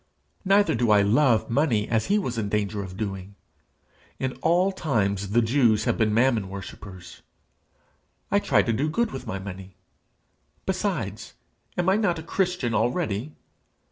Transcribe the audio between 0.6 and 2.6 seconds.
do I love money as he was in